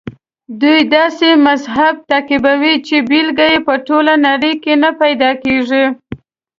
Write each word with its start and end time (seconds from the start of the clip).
دوی 0.61 0.79
داسې 0.95 1.27
مذهب 1.47 1.95
تعقیبوي 2.09 2.75
چې 2.87 2.95
بېلګه 3.09 3.45
یې 3.53 3.59
په 3.67 3.73
ټوله 3.87 4.13
نړۍ 4.27 4.53
کې 4.63 4.73
نه 4.83 4.89
پیدا 5.01 5.31
کېږي. 5.43 5.85